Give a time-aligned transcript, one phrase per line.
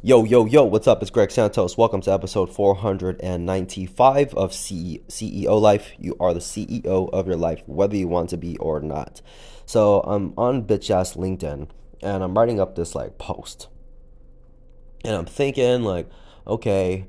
[0.00, 1.02] Yo, yo, yo, what's up?
[1.02, 1.76] It's Greg Santos.
[1.76, 5.90] Welcome to episode 495 of CEO Life.
[5.98, 9.20] You are the CEO of your life, whether you want to be or not.
[9.66, 11.68] So I'm on bitch ass LinkedIn
[12.00, 13.66] and I'm writing up this like post.
[15.04, 16.08] And I'm thinking, like,
[16.46, 17.08] okay,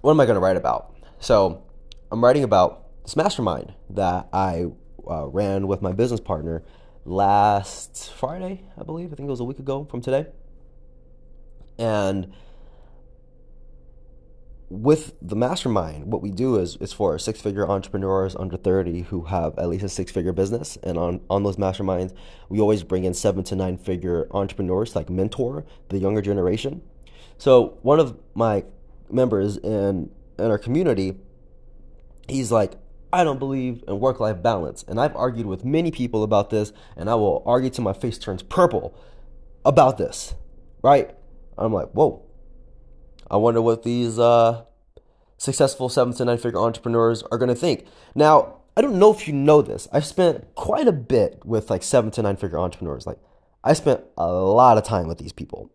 [0.00, 0.96] what am I going to write about?
[1.18, 1.62] So
[2.10, 4.68] I'm writing about this mastermind that I
[5.06, 6.62] uh, ran with my business partner
[7.04, 9.12] last Friday, I believe.
[9.12, 10.28] I think it was a week ago from today.
[11.82, 12.32] And
[14.70, 19.24] with the mastermind, what we do is is for six figure entrepreneurs under 30 who
[19.24, 20.78] have at least a six figure business.
[20.84, 22.14] And on, on those masterminds,
[22.48, 26.82] we always bring in seven to nine figure entrepreneurs, like mentor the younger generation.
[27.36, 28.64] So one of my
[29.10, 30.08] members in
[30.38, 31.18] in our community,
[32.28, 32.74] he's like,
[33.12, 34.84] I don't believe in work life balance.
[34.86, 38.18] And I've argued with many people about this, and I will argue till my face
[38.18, 38.96] turns purple
[39.64, 40.34] about this,
[40.80, 41.16] right?
[41.58, 42.24] I'm like, whoa.
[43.30, 44.64] I wonder what these uh,
[45.38, 47.86] successful seven to nine figure entrepreneurs are going to think.
[48.14, 49.88] Now, I don't know if you know this.
[49.92, 53.06] I've spent quite a bit with like seven to nine figure entrepreneurs.
[53.06, 53.18] Like,
[53.64, 55.70] I spent a lot of time with these people.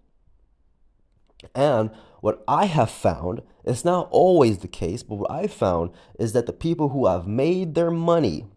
[1.54, 6.34] And what I have found, it's not always the case, but what I've found is
[6.34, 8.48] that the people who have made their money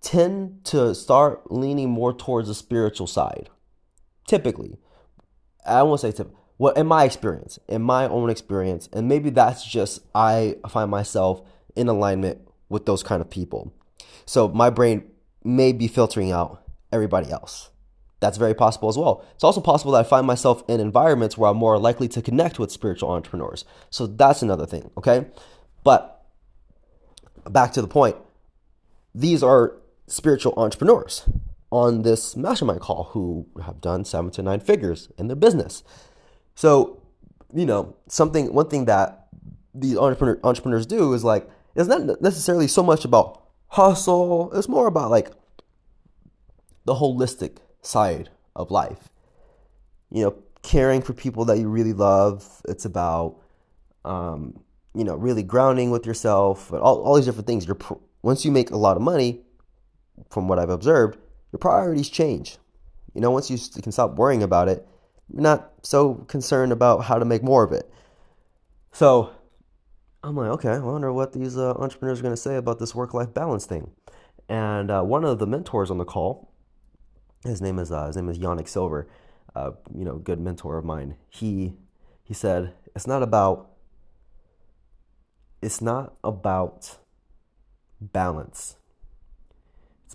[0.00, 3.50] tend to start leaning more towards the spiritual side.
[4.26, 4.78] Typically.
[5.68, 6.38] I won't say typically.
[6.58, 11.42] Well, in my experience, in my own experience, and maybe that's just I find myself
[11.76, 13.72] in alignment with those kind of people.
[14.26, 15.04] So my brain
[15.44, 17.70] may be filtering out everybody else.
[18.20, 19.24] That's very possible as well.
[19.36, 22.58] It's also possible that I find myself in environments where I'm more likely to connect
[22.58, 23.64] with spiritual entrepreneurs.
[23.90, 25.26] So that's another thing, okay?
[25.84, 26.26] But
[27.48, 28.16] back to the point,
[29.14, 29.76] these are
[30.08, 31.28] spiritual entrepreneurs
[31.70, 35.82] on this mastermind call who have done seven to nine figures in their business.
[36.54, 37.02] So,
[37.54, 39.28] you know, something, one thing that
[39.74, 44.86] these entrepreneur, entrepreneurs do is like, it's not necessarily so much about hustle, it's more
[44.86, 45.30] about like
[46.84, 49.10] the holistic side of life.
[50.10, 52.62] You know, caring for people that you really love.
[52.68, 53.36] It's about,
[54.04, 54.58] um,
[54.94, 56.72] you know, really grounding with yourself.
[56.72, 57.66] All, all these different things.
[57.66, 57.78] You're
[58.22, 59.42] once you make a lot of money,
[60.30, 61.18] from what I've observed,
[61.52, 62.58] your priorities change.
[63.14, 64.86] You know, once you can stop worrying about it,
[65.32, 67.90] you're not so concerned about how to make more of it.
[68.92, 69.30] So
[70.22, 72.94] I'm like, okay, I wonder what these uh, entrepreneurs are going to say about this
[72.94, 73.92] work life balance thing.
[74.48, 76.48] And uh, one of the mentors on the call
[77.44, 79.08] his name is uh, his name is Yanik Silver,
[79.54, 81.16] uh, you know, good mentor of mine.
[81.28, 81.74] He
[82.24, 83.70] he said it's not about
[85.62, 86.96] it's not about
[88.00, 88.76] balance.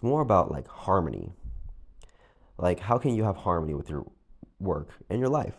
[0.03, 1.33] More about like harmony.
[2.59, 4.05] Like how can you have harmony with your
[4.59, 5.55] work and your life?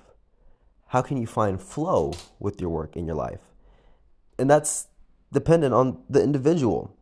[0.87, 3.41] How can you find flow with your work in your life?
[4.39, 4.87] And that's
[5.33, 6.97] dependent on the individual.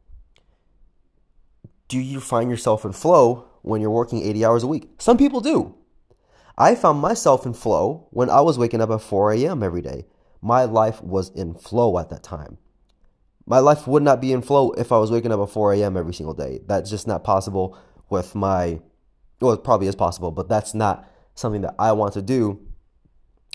[1.88, 4.90] Do you find yourself in flow when you're working 80 hours a week.
[4.98, 5.74] Some people do.
[6.58, 9.62] I found myself in flow when I was waking up at 4 a.m.
[9.62, 10.06] every day.
[10.42, 12.58] My life was in flow at that time.
[13.46, 15.96] My life would not be in flow if I was waking up at 4 a.m.
[15.96, 16.60] every single day.
[16.66, 17.76] That's just not possible
[18.08, 18.80] with my,
[19.40, 22.60] well, it probably is possible, but that's not something that I want to do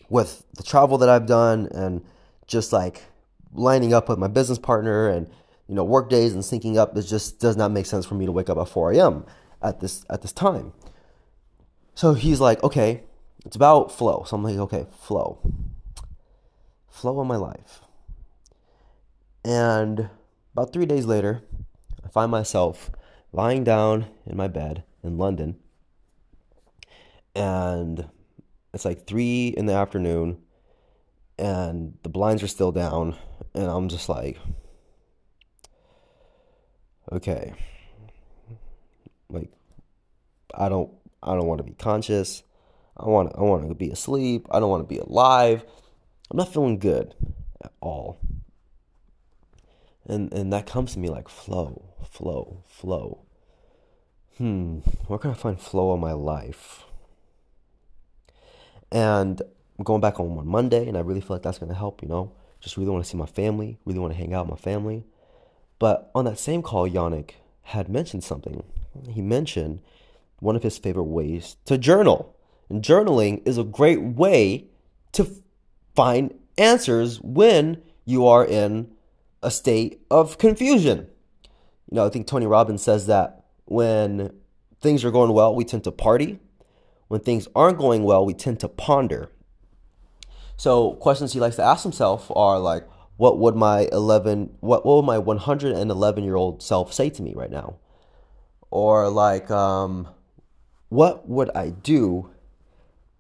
[0.10, 2.04] with the travel that I've done and
[2.48, 3.04] just like
[3.54, 5.30] lining up with my business partner and,
[5.68, 6.98] you know, work days and syncing up.
[6.98, 9.26] It just does not make sense for me to wake up at 4 a.m
[9.62, 10.74] at this at this time.
[11.96, 13.04] So he's like, okay,
[13.46, 14.24] it's about flow.
[14.28, 15.40] So I'm like, okay, flow.
[16.90, 17.82] Flow in my life.
[19.48, 20.10] And
[20.52, 21.42] about three days later,
[22.04, 22.92] I find myself
[23.32, 25.56] lying down in my bed in London.
[27.34, 28.10] And
[28.74, 30.40] it's like three in the afternoon,
[31.40, 33.16] and the blinds are still down.
[33.54, 34.38] And I'm just like,
[37.14, 37.54] okay,
[39.30, 39.50] like
[40.54, 40.92] I don't
[41.24, 42.44] I don't want to be conscious.
[42.98, 44.46] I want I want to be asleep.
[44.52, 45.64] I don't want to be alive.
[46.30, 47.16] I'm not feeling good
[47.64, 48.20] at all.
[50.08, 53.26] And and that comes to me like flow, flow, flow.
[54.38, 56.86] Hmm, where can I find flow in my life?
[58.92, 59.42] And
[59.78, 62.02] I'm going back home on Monday, and I really feel like that's to help.
[62.02, 62.32] You know,
[62.62, 65.06] just really want to see my family, really want to hang out with my family.
[65.80, 67.32] But on that same call, Yanik
[67.64, 68.64] had mentioned something
[69.06, 69.82] he mentioned
[70.40, 72.36] one of his favorite ways to journal.
[72.70, 74.66] And journaling is a great way
[75.14, 75.28] to
[75.96, 78.92] find answers when you are in
[79.42, 81.08] a state of confusion.
[81.90, 84.34] You know, I think Tony Robbins says that when
[84.82, 86.40] things are going well, we tend to party.
[87.08, 89.32] When things aren't going well, we tend to ponder.
[90.58, 92.88] So questions he likes to ask himself are like,
[93.18, 97.34] what would my 11 what, what would my 111 year old self say to me
[97.36, 97.76] right now
[98.72, 100.08] or like um,
[100.90, 102.30] what would i do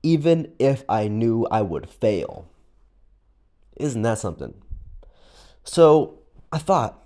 [0.03, 2.47] even if i knew i would fail
[3.75, 4.53] isn't that something
[5.67, 6.19] so
[6.51, 7.03] i thought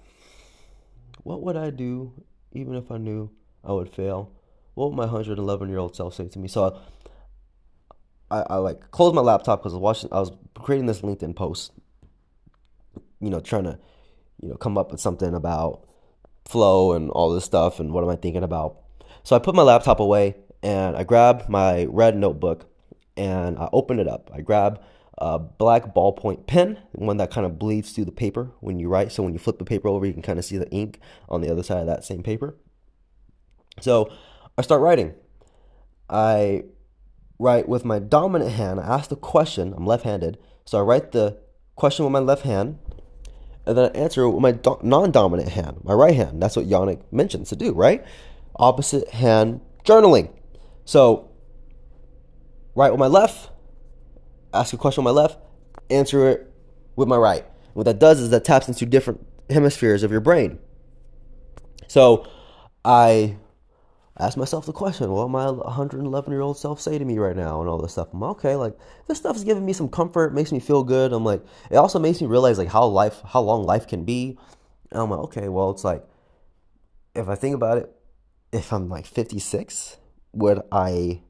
[1.23, 2.13] what would i do
[2.53, 3.29] even if i knew
[3.63, 4.31] i would fail
[4.75, 6.79] what would my 111 year old self say to me so
[8.29, 11.35] I, I like closed my laptop because I was watching I was creating this LinkedIn
[11.35, 11.73] post
[13.21, 13.79] you know, trying to,
[14.41, 15.85] you know, come up with something about
[16.45, 18.77] flow and all this stuff and what am I thinking about.
[19.23, 22.65] So I put my laptop away and I grab my red notebook
[23.15, 24.31] and I open it up.
[24.33, 24.81] I grab
[25.21, 29.12] a black ballpoint pen, one that kind of bleeds through the paper when you write.
[29.12, 31.41] So when you flip the paper over, you can kind of see the ink on
[31.41, 32.57] the other side of that same paper.
[33.79, 34.12] So
[34.57, 35.13] I start writing.
[36.09, 36.63] I
[37.38, 38.79] write with my dominant hand.
[38.79, 39.75] I ask the question.
[39.77, 40.39] I'm left handed.
[40.65, 41.38] So I write the
[41.75, 42.79] question with my left hand
[43.67, 46.41] and then I answer with my do- non-dominant hand, my right hand.
[46.41, 48.03] That's what Yanik mentions to do, right?
[48.56, 50.31] Opposite hand journaling.
[50.83, 51.29] So,
[52.74, 53.50] write with my left,
[54.53, 55.38] ask a question with my left,
[55.89, 56.53] answer it
[56.95, 57.45] with my right.
[57.74, 60.59] What that does is that taps into different hemispheres of your brain.
[61.88, 62.27] So,
[62.83, 63.38] I
[64.18, 67.59] ask myself the question, what my 111 year old self say to me right now
[67.59, 68.09] and all this stuff.
[68.13, 68.77] I'm okay, like
[69.07, 71.13] this stuff's giving me some comfort, makes me feel good.
[71.13, 74.38] I'm like, it also makes me realize like how life, how long life can be.
[74.92, 76.03] And I'm like, okay, well, it's like,
[77.15, 77.92] if I think about it,
[78.51, 79.98] if I'm like 56,
[80.33, 81.21] would I,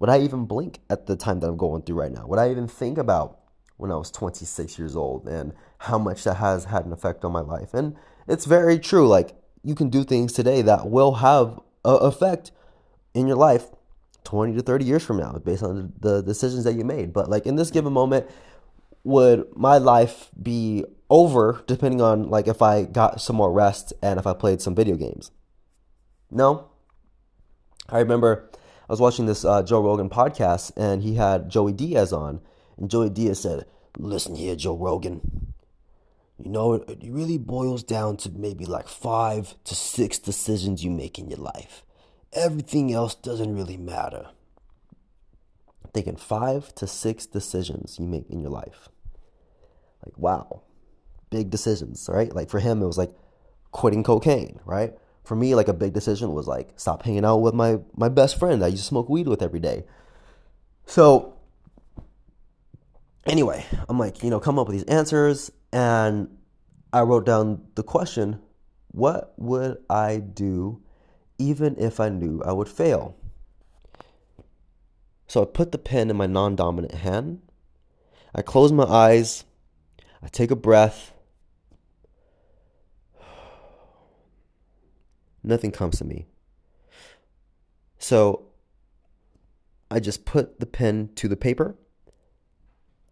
[0.00, 2.26] would I even blink at the time that I'm going through right now?
[2.26, 3.38] Would I even think about
[3.76, 7.32] when I was 26 years old and how much that has had an effect on
[7.32, 7.74] my life?
[7.74, 7.94] And
[8.26, 9.06] it's very true.
[9.06, 12.50] Like you can do things today that will have an effect
[13.12, 13.66] in your life
[14.24, 17.12] 20 to 30 years from now based on the decisions that you made.
[17.12, 18.26] But like in this given moment,
[19.04, 24.18] would my life be over depending on like if I got some more rest and
[24.18, 25.30] if I played some video games?
[26.30, 26.70] No.
[27.90, 28.50] I remember
[28.90, 32.40] I was watching this uh, Joe Rogan podcast and he had Joey Diaz on,
[32.76, 33.64] and Joey Diaz said,
[33.96, 35.54] "Listen here, Joe Rogan.
[36.42, 41.20] You know, it, really boils down to maybe like five to six decisions you make
[41.20, 41.84] in your life.
[42.32, 44.30] Everything else doesn't really matter.
[45.94, 48.88] Thinking five to six decisions you make in your life.
[50.04, 50.62] Like, wow,
[51.30, 52.34] big decisions, right?
[52.34, 53.12] Like for him, it was like
[53.70, 54.94] quitting cocaine, right?
[55.30, 58.36] For me, like a big decision was like stop hanging out with my my best
[58.36, 59.84] friend I used to smoke weed with every day.
[60.86, 61.34] So
[63.28, 66.36] anyway, I'm like, you know, come up with these answers and
[66.92, 68.40] I wrote down the question
[68.88, 70.82] what would I do
[71.38, 73.14] even if I knew I would fail?
[75.28, 77.40] So I put the pen in my non dominant hand.
[78.34, 79.44] I close my eyes.
[80.24, 81.12] I take a breath.
[85.42, 86.26] Nothing comes to me.
[87.98, 88.46] So
[89.90, 91.76] I just put the pen to the paper.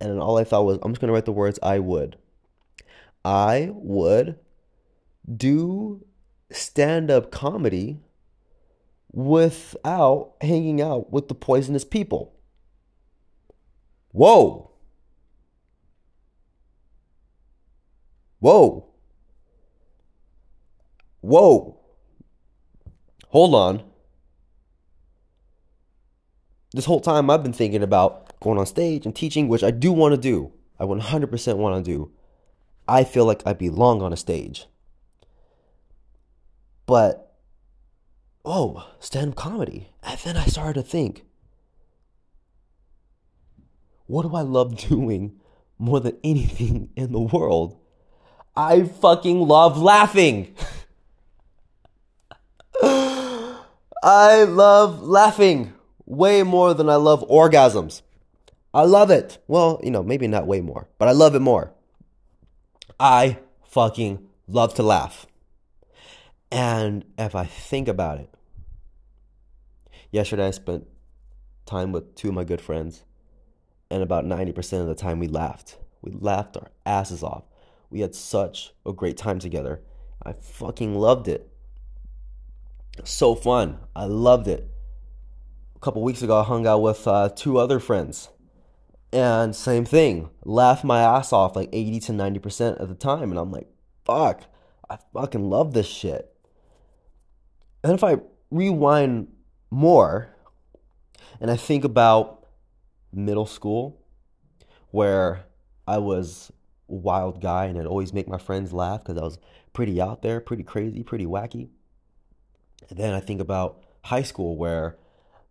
[0.01, 2.17] And all I thought was, I'm just going to write the words I would.
[3.25, 4.39] I would
[5.37, 6.05] do
[6.51, 8.01] stand up comedy
[9.13, 12.35] without hanging out with the poisonous people.
[14.13, 14.71] Whoa.
[18.39, 18.87] Whoa.
[21.21, 21.78] Whoa.
[23.31, 23.83] Hold on.
[26.73, 29.93] This whole time I've been thinking about going on stage and teaching, which I do
[29.93, 30.53] want to do.
[30.79, 32.13] I 100% want to do.
[32.87, 34.67] I feel like I belong on a stage.
[36.87, 37.35] But,
[38.45, 39.91] oh, stand up comedy.
[40.03, 41.25] And then I started to think,
[44.07, 45.39] what do I love doing
[45.79, 47.79] more than anything in the world?
[48.57, 50.55] I fucking love laughing.
[54.03, 55.75] I love laughing
[56.07, 58.03] way more than I love orgasms.
[58.73, 59.39] I love it.
[59.49, 61.73] Well, you know, maybe not way more, but I love it more.
[63.01, 65.27] I fucking love to laugh.
[66.51, 68.31] And if I think about it,
[70.11, 70.87] yesterday I spent
[71.67, 73.05] time with two of my good friends,
[73.91, 75.77] and about 90% of the time we laughed.
[76.03, 77.45] We laughed our asses off.
[77.91, 79.83] We had such a great time together.
[80.23, 81.51] I fucking loved it.
[83.05, 83.79] So fun.
[83.95, 84.69] I loved it.
[85.77, 88.31] A couple weeks ago, I hung out with uh, two other friends
[89.13, 93.31] and same thing, laugh my ass off like 80 to 90% of the time.
[93.31, 93.69] And I'm like,
[94.05, 94.43] fuck,
[94.89, 96.35] I fucking love this shit.
[97.83, 98.19] And if I
[98.51, 99.29] rewind
[99.71, 100.35] more
[101.41, 102.47] and I think about
[103.13, 104.03] middle school,
[104.91, 105.45] where
[105.87, 106.51] I was
[106.89, 109.39] a wild guy and I'd always make my friends laugh because I was
[109.73, 111.69] pretty out there, pretty crazy, pretty wacky.
[112.89, 114.97] And then I think about high school where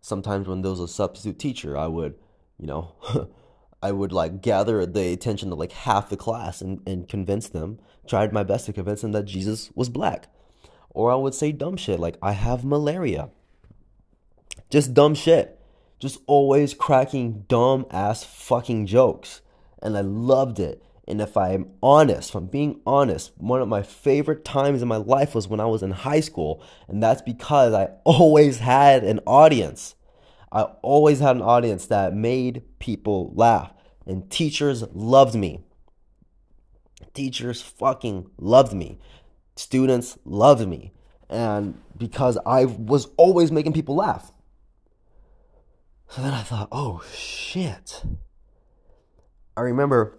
[0.00, 2.14] sometimes when there was a substitute teacher, I would,
[2.58, 2.94] you know,
[3.82, 7.78] I would like gather the attention of like half the class and, and convince them,
[8.06, 10.28] tried my best to convince them that Jesus was black.
[10.90, 13.30] Or I would say dumb shit like, I have malaria.
[14.70, 15.60] Just dumb shit.
[16.00, 19.42] Just always cracking dumb ass fucking jokes.
[19.80, 20.82] And I loved it.
[21.08, 24.98] And if I'm honest, if I'm being honest, one of my favorite times in my
[24.98, 26.62] life was when I was in high school.
[26.86, 29.94] And that's because I always had an audience.
[30.52, 33.72] I always had an audience that made people laugh.
[34.06, 35.64] And teachers loved me.
[37.14, 38.98] Teachers fucking loved me.
[39.56, 40.92] Students loved me.
[41.30, 44.30] And because I was always making people laugh.
[46.10, 48.02] So then I thought, oh shit.
[49.56, 50.17] I remember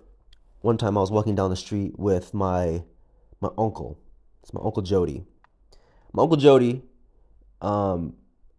[0.61, 2.83] one time I was walking down the street with my
[3.41, 3.97] my uncle.
[4.43, 5.25] It's my uncle Jody.
[6.11, 6.81] My uncle Jody,
[7.61, 8.15] um,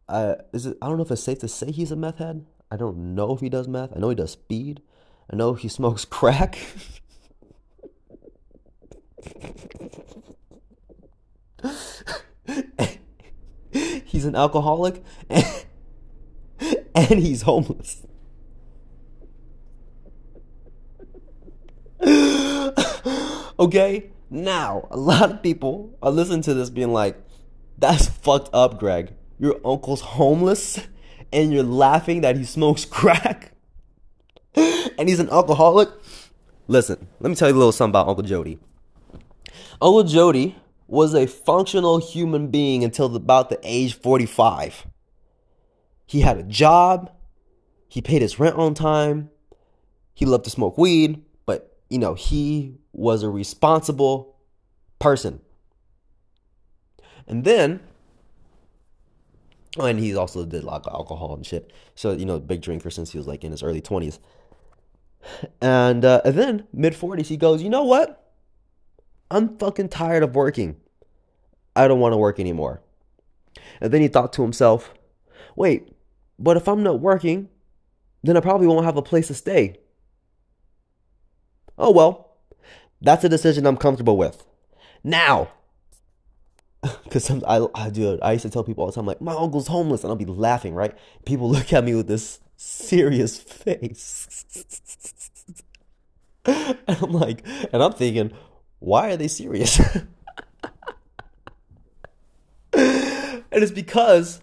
[0.09, 0.79] I is it?
[0.81, 2.47] I don't know if it's safe to say he's a meth head.
[2.71, 3.91] I don't know if he does meth.
[3.95, 4.81] I know he does speed.
[5.31, 6.59] I know he smokes crack.
[14.05, 15.67] he's an alcoholic and,
[16.95, 18.07] and he's homeless.
[23.59, 24.11] okay?
[24.31, 27.17] Now, a lot of people are listening to this being like,
[27.79, 29.13] that's fucked up, Greg.
[29.39, 30.79] Your uncle's homeless
[31.33, 33.53] and you're laughing that he smokes crack
[34.55, 35.89] and he's an alcoholic.
[36.69, 38.59] Listen, let me tell you a little something about Uncle Jody.
[39.81, 44.87] Uncle Jody was a functional human being until about the age 45.
[46.07, 47.13] He had a job,
[47.89, 49.31] he paid his rent on time,
[50.13, 51.23] he loved to smoke weed,
[51.91, 54.37] you know, he was a responsible
[54.99, 55.41] person.
[57.27, 57.81] And then
[59.79, 61.73] oh, and he also did like alcohol and shit.
[61.95, 64.19] So, you know, big drinker since he was like in his early 20s.
[65.61, 68.33] And, uh, and then mid 40s, he goes, You know what?
[69.31, 70.77] I'm fucking tired of working.
[71.77, 72.81] I don't want to work anymore.
[73.81, 74.95] And then he thought to himself,
[75.57, 75.95] Wait,
[76.39, 77.49] but if I'm not working,
[78.23, 79.77] then I probably won't have a place to stay.
[81.79, 82.37] Oh well,
[83.01, 84.45] that's a decision I'm comfortable with.
[85.03, 85.51] Now,
[87.05, 89.69] because I, I do I used to tell people all the time like my uncle's
[89.69, 90.97] homeless and I'll be laughing right.
[91.25, 94.45] People look at me with this serious face,
[96.45, 98.33] and I'm like, and I'm thinking,
[98.79, 99.81] why are they serious?
[102.73, 104.41] and it's because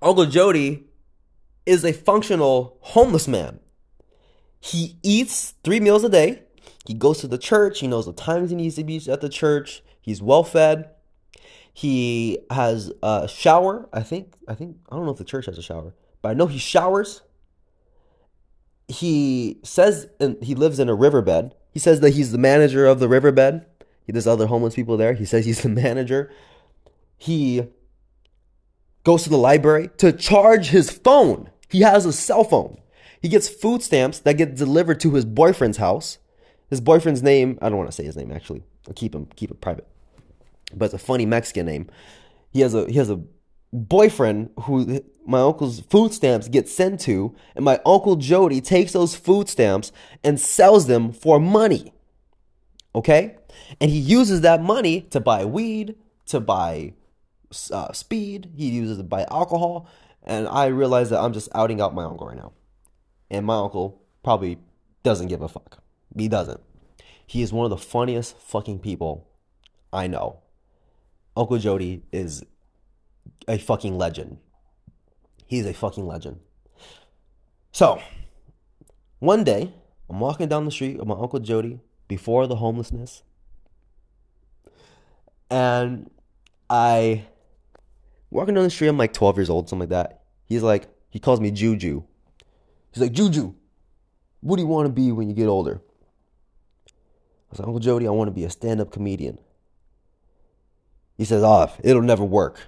[0.00, 0.84] Uncle Jody
[1.66, 3.60] is a functional homeless man.
[4.60, 6.42] He eats three meals a day.
[6.86, 7.80] He goes to the church.
[7.80, 9.82] He knows the times he needs to be at the church.
[10.00, 10.90] He's well fed.
[11.72, 13.88] He has a shower.
[13.92, 14.34] I think.
[14.48, 14.78] I think.
[14.90, 17.22] I don't know if the church has a shower, but I know he showers.
[18.88, 21.54] He says and he lives in a riverbed.
[21.70, 23.66] He says that he's the manager of the riverbed.
[24.06, 25.12] There's other homeless people there.
[25.12, 26.32] He says he's the manager.
[27.18, 27.68] He
[29.04, 31.50] goes to the library to charge his phone.
[31.68, 32.78] He has a cell phone.
[33.20, 36.18] He gets food stamps that get delivered to his boyfriend's house.
[36.70, 38.62] His boyfriend's name, I don't want to say his name actually.
[38.86, 39.86] I'll keep him keep it private.
[40.74, 41.88] But it's a funny Mexican name.
[42.52, 43.20] He has a he has a
[43.72, 49.14] boyfriend who my uncle's food stamps get sent to, and my uncle Jody takes those
[49.14, 49.92] food stamps
[50.24, 51.92] and sells them for money.
[52.94, 53.36] Okay?
[53.80, 55.96] And he uses that money to buy weed,
[56.26, 56.94] to buy
[57.70, 59.88] uh, speed, he uses it to buy alcohol,
[60.22, 62.52] and I realize that I'm just outing out my uncle right now.
[63.30, 64.58] And my uncle probably
[65.02, 65.82] doesn't give a fuck.
[66.16, 66.60] He doesn't.
[67.26, 69.28] He is one of the funniest fucking people
[69.92, 70.40] I know.
[71.36, 72.44] Uncle Jody is
[73.46, 74.38] a fucking legend.
[75.46, 76.40] He's a fucking legend.
[77.72, 78.00] So,
[79.18, 79.72] one day,
[80.08, 83.22] I'm walking down the street with my Uncle Jody before the homelessness.
[85.50, 86.10] And
[86.68, 87.24] I
[88.30, 90.22] walking down the street, I'm like 12 years old, something like that.
[90.44, 92.02] He's like, he calls me Juju.
[92.92, 93.54] He's like, Juju,
[94.40, 95.80] what do you want to be when you get older?
[96.88, 99.38] I was like, Uncle Jody, I want to be a stand up comedian.
[101.16, 102.60] He says, Oh, it'll never work.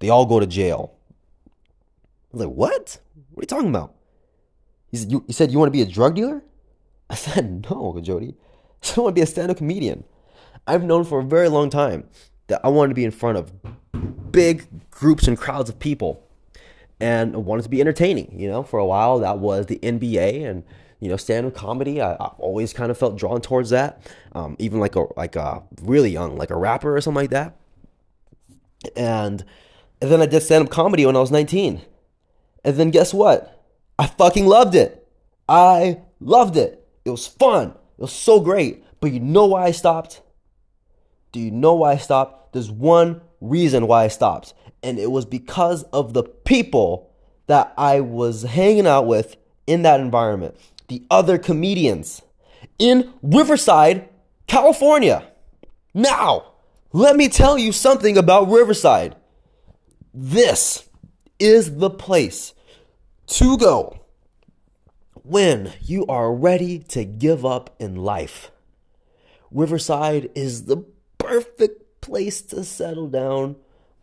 [0.00, 0.92] They all go to jail.
[1.46, 1.50] I
[2.32, 2.98] was like, What?
[3.32, 3.94] What are you talking about?
[4.90, 6.42] He said, You, he said, you want to be a drug dealer?
[7.08, 8.34] I said, No, Uncle Jody.
[8.82, 10.04] I said, I want to be a stand up comedian.
[10.66, 12.08] I've known for a very long time
[12.48, 13.52] that I wanted to be in front of
[14.32, 16.25] big groups and crowds of people
[17.00, 18.38] and wanted to be entertaining.
[18.38, 20.64] You know, for a while that was the NBA and
[21.00, 22.00] you know, stand-up comedy.
[22.00, 24.00] I, have always kind of felt drawn towards that.
[24.32, 27.56] Um, even like a like a really young, like a rapper or something like that.
[28.94, 29.44] And,
[30.00, 31.82] and then I did stand-up comedy when I was 19.
[32.64, 33.64] And then guess what?
[33.98, 35.06] I fucking loved it.
[35.48, 36.86] I loved it.
[37.04, 37.70] It was fun.
[37.70, 38.84] It was so great.
[39.00, 40.22] But you know why I stopped?
[41.32, 42.52] Do you know why I stopped?
[42.52, 44.54] There's one reason why I stopped.
[44.82, 47.10] And it was because of the people
[47.46, 50.56] that I was hanging out with in that environment.
[50.88, 52.22] The other comedians
[52.78, 54.08] in Riverside,
[54.46, 55.26] California.
[55.94, 56.52] Now,
[56.92, 59.16] let me tell you something about Riverside.
[60.12, 60.88] This
[61.38, 62.54] is the place
[63.26, 64.00] to go
[65.22, 68.50] when you are ready to give up in life.
[69.50, 70.84] Riverside is the
[71.18, 73.56] perfect place to settle down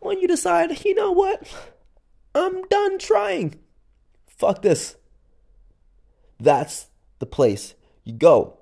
[0.04, 1.52] when you decide, you know what?
[2.34, 3.60] I'm done trying.
[4.26, 4.96] Fuck this.
[6.38, 8.58] That's the place you go.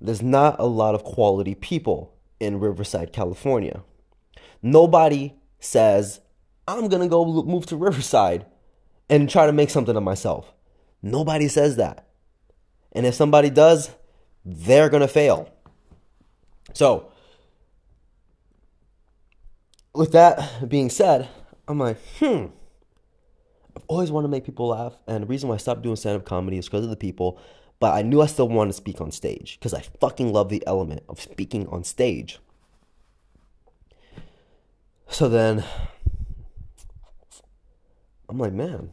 [0.00, 3.82] There's not a lot of quality people in Riverside, California.
[4.60, 6.20] Nobody says,
[6.66, 8.46] I'm going to go move to Riverside
[9.08, 10.52] and try to make something of myself.
[11.02, 12.08] Nobody says that.
[12.92, 13.90] And if somebody does,
[14.44, 15.52] they're going to fail.
[16.72, 17.11] So,
[19.94, 21.28] with that being said,
[21.68, 22.46] I'm like, hmm.
[23.76, 26.16] I've always wanted to make people laugh, and the reason why I stopped doing stand
[26.16, 27.40] up comedy is because of the people.
[27.80, 30.62] But I knew I still wanted to speak on stage because I fucking love the
[30.66, 32.38] element of speaking on stage.
[35.08, 35.64] So then
[38.28, 38.90] I'm like, man,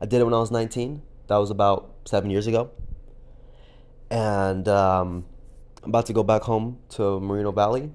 [0.00, 1.00] I did it when I was 19.
[1.28, 2.70] That was about seven years ago.
[4.10, 5.24] And um,
[5.82, 7.90] I'm about to go back home to Moreno Valley.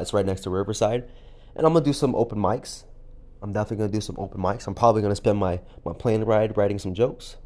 [0.00, 1.08] It's right next to Riverside.
[1.56, 2.84] And I'm to do some open mics.
[3.42, 4.66] I'm definitely to do some open mics.
[4.66, 7.36] I'm probably to spend my, my plane ride writing some jokes.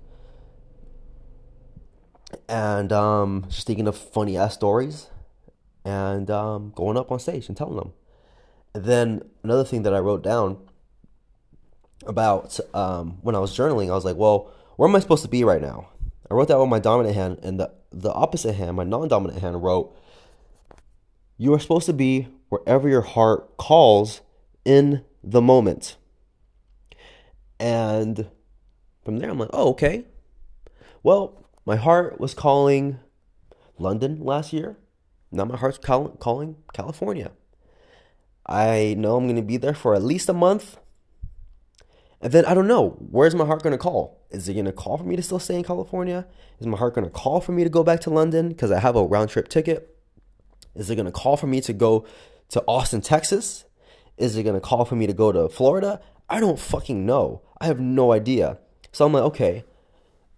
[2.49, 5.09] And um, just thinking of funny ass stories.
[5.85, 7.93] And um, going up on stage and telling them.
[8.75, 10.59] And then another thing that I wrote down
[12.07, 15.29] about um, when I was journaling, I was like, well, where am I supposed to
[15.29, 15.89] be right now?
[16.31, 19.41] I wrote that with my dominant hand, and the, the opposite hand, my non dominant
[19.41, 19.97] hand, wrote,
[21.39, 24.23] You are supposed to be wherever your heart calls
[24.65, 25.97] in the moment.
[27.61, 28.29] And
[29.05, 30.05] from there, I'm like, oh, okay.
[31.03, 32.99] Well, my heart was calling
[33.79, 34.79] London last year.
[35.31, 37.31] Now my heart's call- calling California.
[38.45, 40.79] I know I'm going to be there for at least a month.
[42.21, 44.27] And then I don't know, where's my heart going to call?
[44.31, 46.27] Is it going to call for me to still stay in California?
[46.59, 48.81] Is my heart going to call for me to go back to London because I
[48.81, 49.98] have a round trip ticket?
[50.79, 52.07] Is it going to call for me to go
[52.51, 53.65] to Austin, Texas?
[54.17, 56.01] Is it going to call for me to go to Florida?
[56.31, 57.43] I don't fucking know.
[57.61, 58.59] I have no idea.
[58.93, 59.65] So I'm like, okay,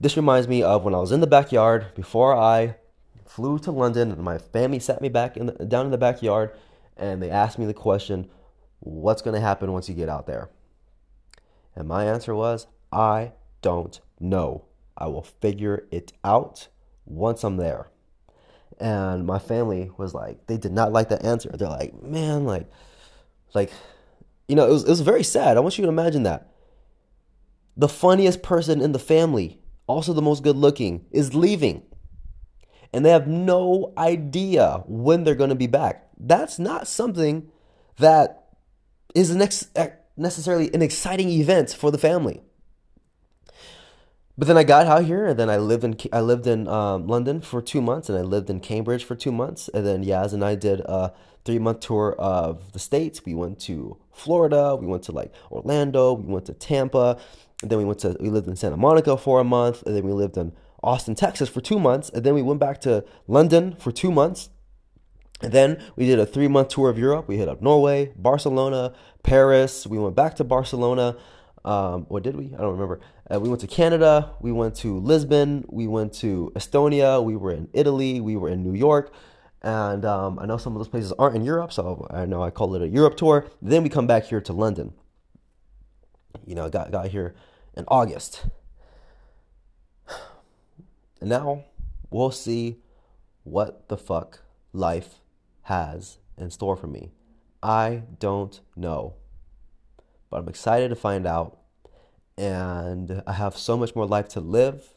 [0.01, 2.77] this reminds me of when I was in the backyard before I
[3.27, 6.51] flew to London and my family sat me back in the, down in the backyard
[6.97, 8.29] and they asked me the question,
[8.81, 10.51] what's going to happen once you get out there?
[11.77, 14.65] And my answer was, I don't know.
[14.97, 16.69] I will figure it out
[17.05, 17.91] once I'm there.
[18.81, 21.51] And my family was like, they did not like that answer.
[21.53, 22.67] They're like, man, like,
[23.55, 23.71] like,
[24.49, 25.57] you know, it was, it was very sad.
[25.57, 26.49] I want you to imagine that.
[27.77, 31.83] The funniest person in the family, also the most good looking, is leaving.
[32.93, 36.09] And they have no idea when they're going to be back.
[36.19, 37.51] That's not something
[37.99, 38.49] that
[39.15, 39.37] is
[40.17, 42.43] necessarily an exciting event for the family.
[44.41, 47.07] But then I got out here, and then I lived in I lived in um,
[47.07, 50.33] London for two months, and I lived in Cambridge for two months, and then Yaz
[50.33, 51.13] and I did a
[51.45, 53.21] three month tour of the states.
[53.27, 57.19] We went to Florida, we went to like Orlando, we went to Tampa,
[57.61, 60.07] and then we went to we lived in Santa Monica for a month, and then
[60.07, 63.77] we lived in Austin, Texas for two months, and then we went back to London
[63.79, 64.49] for two months,
[65.43, 67.29] and then we did a three month tour of Europe.
[67.29, 69.87] We hit up Norway, Barcelona, Paris.
[69.87, 71.19] We went back to Barcelona.
[71.65, 72.47] Um, what did we?
[72.47, 73.01] I don't remember.
[73.31, 74.33] Uh, we went to Canada.
[74.41, 75.65] We went to Lisbon.
[75.69, 77.23] We went to Estonia.
[77.23, 78.21] We were in Italy.
[78.21, 79.13] We were in New York.
[79.63, 82.51] And um, I know some of those places aren't in Europe, so I know I
[82.51, 83.47] call it a Europe tour.
[83.61, 84.95] Then we come back here to London.
[86.47, 87.35] You know, got got here
[87.77, 88.47] in August.
[91.21, 91.67] And now
[92.09, 92.79] we'll see
[93.45, 94.41] what the fuck
[94.73, 95.17] life
[95.65, 97.11] has in store for me.
[97.63, 99.17] I don't know.
[100.31, 101.59] But I'm excited to find out.
[102.39, 104.95] And I have so much more life to live.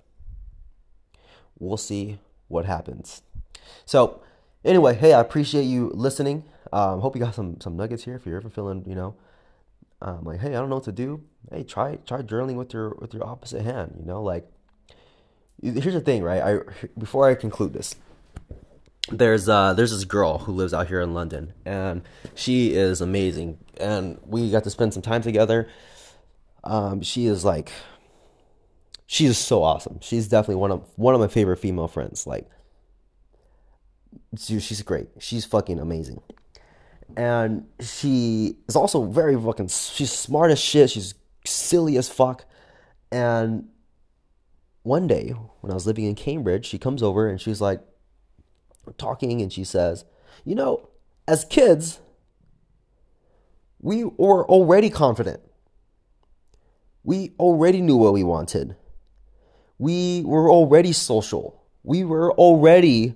[1.60, 3.22] We'll see what happens.
[3.86, 4.22] So,
[4.64, 6.44] anyway, hey, I appreciate you listening.
[6.72, 8.16] Um, hope you got some some nuggets here.
[8.16, 9.16] If you're ever feeling, you know,
[10.02, 11.24] I'm like, hey, I don't know what to do.
[11.52, 13.96] Hey, try try journaling with your with your opposite hand.
[14.00, 14.50] You know, like
[15.62, 16.42] here's the thing, right?
[16.42, 16.60] I
[16.98, 17.96] before I conclude this,
[19.18, 22.02] there's uh there's this girl who lives out here in London, and
[22.36, 25.68] she is amazing, and we got to spend some time together.
[26.64, 27.72] Um, she is like,
[29.06, 30.00] she is so awesome.
[30.02, 32.26] She's definitely one of one of my favorite female friends.
[32.26, 32.50] Like,
[34.38, 35.10] she's great.
[35.20, 36.22] She's fucking amazing
[37.16, 41.14] and she is also very fucking she's smart as shit she's
[41.46, 42.46] silly as fuck
[43.12, 43.68] and
[44.84, 45.30] one day
[45.62, 47.82] when i was living in cambridge she comes over and she's like
[48.92, 50.06] talking and she says
[50.46, 50.90] you know
[51.28, 52.00] as kids
[53.84, 55.42] we were already confident.
[57.04, 58.78] We already knew what we wanted.
[59.78, 61.62] We were already social.
[61.84, 63.16] We were already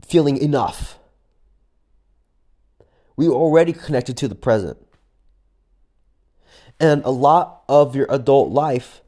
[0.00, 0.98] feeling enough.
[3.16, 4.78] We were already connected to the present.
[6.80, 9.02] And a lot of your adult life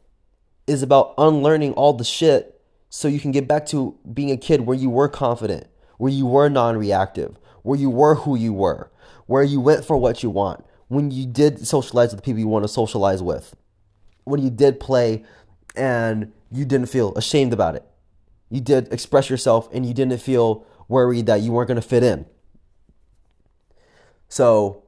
[0.66, 2.59] is about unlearning all the shit
[2.90, 6.26] so you can get back to being a kid where you were confident, where you
[6.26, 8.90] were non reactive, where you were who you were,
[9.26, 12.48] where you went for what you want, when you did socialize with the people you
[12.48, 13.54] want to socialize with,
[14.24, 15.24] when you did play
[15.76, 17.84] and you didn't feel ashamed about it.
[18.50, 22.02] You did express yourself and you didn't feel worried that you weren't going to fit
[22.02, 22.26] in.
[24.28, 24.82] So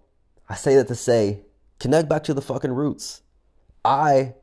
[0.48, 1.42] I say that to say,
[1.78, 3.22] connect back to the fucking roots.
[3.84, 4.34] I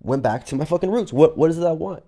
[0.00, 1.12] went back to my fucking roots.
[1.12, 2.02] What what is it I want?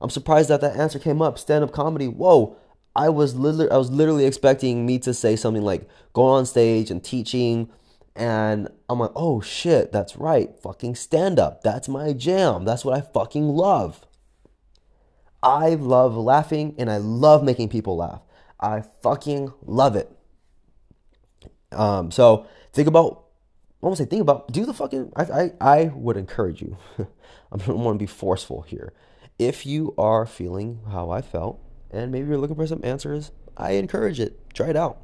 [0.00, 1.38] I'm surprised that that answer came up.
[1.38, 2.08] Stand up comedy.
[2.08, 2.56] Whoa.
[2.94, 6.90] I was literally I was literally expecting me to say something like going on stage
[6.90, 7.70] and teaching
[8.16, 10.58] and I'm like, "Oh shit, that's right.
[10.60, 11.62] Fucking stand up.
[11.62, 12.64] That's my jam.
[12.64, 14.04] That's what I fucking love."
[15.42, 18.22] I love laughing and I love making people laugh.
[18.60, 20.10] I fucking love it.
[21.70, 23.24] Um, so think about,
[23.82, 26.76] I won't say think about, do the fucking, I, I, I would encourage you.
[26.98, 28.92] I don't want to be forceful here.
[29.38, 33.72] If you are feeling how I felt and maybe you're looking for some answers, I
[33.72, 34.38] encourage it.
[34.52, 34.98] Try it out.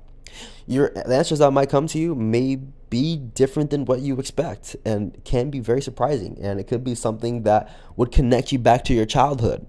[0.66, 4.74] Your the answers that might come to you may be different than what you expect
[4.84, 6.38] and can be very surprising.
[6.40, 9.66] And it could be something that would connect you back to your childhood,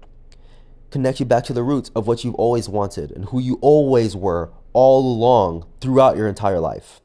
[0.90, 4.16] connect you back to the roots of what you've always wanted and who you always
[4.16, 7.00] were all along throughout your entire life.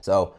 [0.00, 0.34] So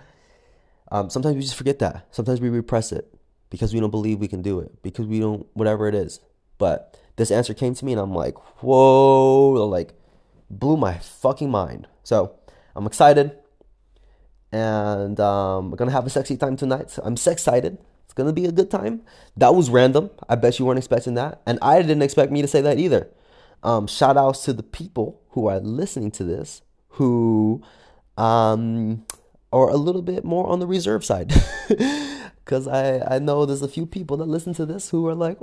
[0.91, 2.07] um, sometimes we just forget that.
[2.11, 3.13] Sometimes we repress it
[3.49, 6.19] because we don't believe we can do it, because we don't, whatever it is.
[6.57, 9.93] But this answer came to me and I'm like, whoa, like
[10.49, 11.87] blew my fucking mind.
[12.03, 12.35] So
[12.75, 13.35] I'm excited
[14.51, 16.89] and um, we're gonna have a sexy time tonight.
[16.91, 17.77] So I'm sex excited.
[18.05, 19.01] It's gonna be a good time.
[19.37, 20.09] That was random.
[20.27, 23.09] I bet you weren't expecting that, and I didn't expect me to say that either.
[23.61, 26.61] Um, shout outs to the people who are listening to this
[26.93, 27.61] who
[28.17, 29.05] um,
[29.51, 31.33] are a little bit more on the reserve side.
[32.49, 35.37] Because I, I know there's a few people that listen to this who are like,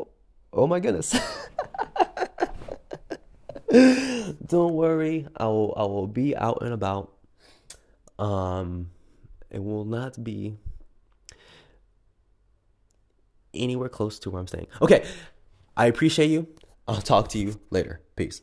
[0.53, 1.17] oh my goodness.
[4.45, 7.13] Don't worry, I will, I will be out and about.
[8.19, 8.91] Um,
[9.51, 10.57] it will not be
[13.55, 14.67] anywhere close to where I'm staying.
[14.83, 15.07] Okay,
[15.77, 16.49] I appreciate you.
[16.89, 18.01] I'll talk to you later.
[18.17, 18.43] Peace.